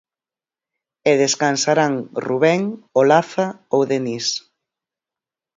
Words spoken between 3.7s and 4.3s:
ou Denis.